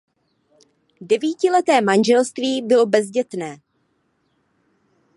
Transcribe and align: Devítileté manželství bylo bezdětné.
Devítileté 1.01 1.81
manželství 1.81 2.61
bylo 2.61 2.85
bezdětné. 2.85 3.57